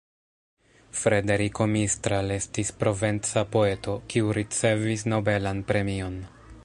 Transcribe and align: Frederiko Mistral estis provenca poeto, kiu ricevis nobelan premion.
Frederiko 1.01 1.67
Mistral 1.73 2.33
estis 2.37 2.73
provenca 2.85 3.43
poeto, 3.57 3.99
kiu 4.15 4.35
ricevis 4.39 5.05
nobelan 5.15 5.63
premion. 5.71 6.19